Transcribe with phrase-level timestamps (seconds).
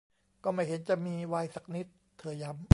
[0.43, 1.87] 'ก็ไม่เห็นจะมีไวน์สักนิด'
[2.19, 2.63] เธอย้ำ